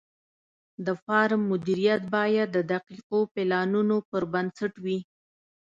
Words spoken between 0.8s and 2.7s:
د فارم مدیریت باید د